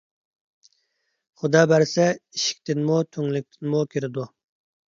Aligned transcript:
خۇدا 1.41 1.61
بەرسە 1.73 2.07
ئىشىكتىنمۇ، 2.15 2.99
تۈڭلۈكتىنمۇ 3.17 3.87
كىرىدۇ 3.93 4.27